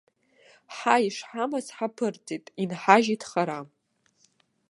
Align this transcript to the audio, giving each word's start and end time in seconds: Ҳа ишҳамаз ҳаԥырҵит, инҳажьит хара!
Ҳа 0.75 0.95
ишҳамаз 1.05 1.67
ҳаԥырҵит, 1.75 2.45
инҳажьит 2.63 3.21
хара! 3.29 3.59